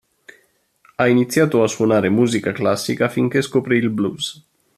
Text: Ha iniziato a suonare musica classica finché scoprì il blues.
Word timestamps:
Ha 0.97 1.07
iniziato 1.07 1.61
a 1.61 1.67
suonare 1.67 2.09
musica 2.09 2.51
classica 2.51 3.07
finché 3.07 3.43
scoprì 3.43 3.77
il 3.77 3.91
blues. 3.91 4.43